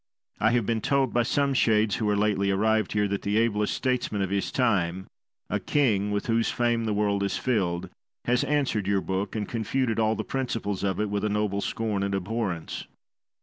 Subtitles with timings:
[0.39, 3.75] I have been told by some shades who are lately arrived here, that the ablest
[3.75, 5.05] statesman of his time,
[5.47, 7.87] a king, with whose fame the world is filled,
[8.25, 12.01] has answered your book, and confuted all the principles of it, with a noble scorn
[12.01, 12.87] and abhorrence.